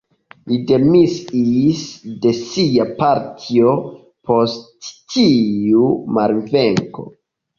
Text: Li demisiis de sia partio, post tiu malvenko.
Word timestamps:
Li 0.51 0.55
demisiis 0.69 1.83
de 2.23 2.31
sia 2.39 2.87
partio, 3.03 3.75
post 4.29 4.89
tiu 5.17 5.87
malvenko. 6.19 7.07